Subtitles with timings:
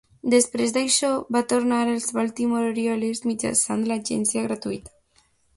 [0.33, 4.99] Després d'això, va tornar als Baltimore Orioles mitjançant l'agència gratuïta.